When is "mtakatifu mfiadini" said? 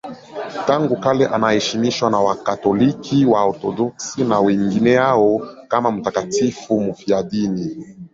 5.91-7.85